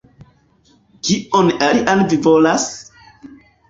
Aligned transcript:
Kion 1.11 1.53
alian 1.69 2.05
vi 2.11 2.23
volas? 2.29 2.69